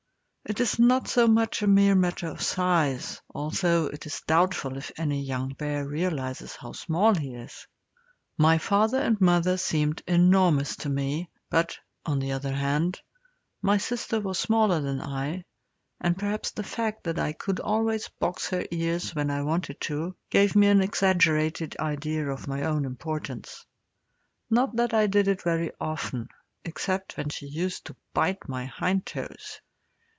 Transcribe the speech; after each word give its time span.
It 0.43 0.59
is 0.59 0.77
not 0.79 1.07
so 1.07 1.27
much 1.27 1.61
a 1.61 1.67
mere 1.67 1.95
matter 1.95 2.27
of 2.27 2.41
size, 2.41 3.21
although 3.33 3.85
it 3.85 4.05
is 4.07 4.21
doubtful 4.27 4.75
if 4.75 4.91
any 4.97 5.21
young 5.21 5.53
bear 5.53 5.87
realizes 5.87 6.57
how 6.57 6.73
small 6.73 7.13
he 7.15 7.35
is. 7.35 7.67
My 8.37 8.57
father 8.57 8.97
and 8.97 9.21
mother 9.21 9.55
seemed 9.55 10.01
enormous 10.07 10.75
to 10.77 10.89
me, 10.89 11.29
but, 11.49 11.77
on 12.05 12.19
the 12.19 12.33
other 12.33 12.51
hand, 12.53 12.99
my 13.61 13.77
sister 13.77 14.19
was 14.19 14.39
smaller 14.39 14.81
than 14.81 14.99
I, 14.99 15.45
and 16.01 16.17
perhaps 16.17 16.51
the 16.51 16.63
fact 16.63 17.03
that 17.05 17.19
I 17.19 17.31
could 17.33 17.59
always 17.61 18.09
box 18.09 18.49
her 18.49 18.65
ears 18.71 19.15
when 19.15 19.29
I 19.31 19.43
wanted 19.43 19.79
to, 19.81 20.15
gave 20.31 20.53
me 20.55 20.67
an 20.67 20.81
exaggerated 20.81 21.77
idea 21.79 22.27
of 22.27 22.47
my 22.49 22.63
own 22.63 22.83
importance. 22.83 23.65
Not 24.49 24.75
that 24.75 24.93
I 24.93 25.05
did 25.07 25.29
it 25.29 25.43
very 25.43 25.71
often, 25.79 26.27
except 26.65 27.15
when 27.15 27.29
she 27.29 27.45
used 27.45 27.85
to 27.85 27.95
bite 28.13 28.49
my 28.49 28.65
hind 28.65 29.05
toes. 29.05 29.61